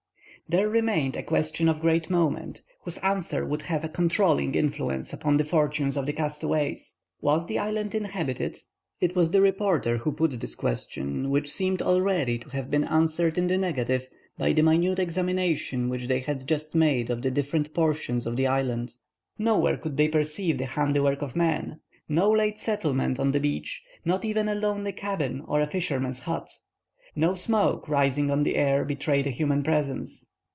[0.49, 5.37] There remained a question of great moment, whose answer would have a controlling influence upon
[5.37, 6.97] the fortunes of the castaways.
[7.21, 8.57] Was the island inhabited?
[8.99, 13.37] It was the reporter who put this question, which seemed already to have been answered
[13.37, 17.73] in the negative by the minute examination which they had just made of the different
[17.73, 18.95] portions of the island.
[19.37, 21.79] Nowhere could they perceive the handiwork of man;
[22.09, 26.49] no late settlement on the beach, not even a lonely cabin or a fisherman's hut.
[27.15, 30.27] No smoke, rising on the air, betrayed a human presence.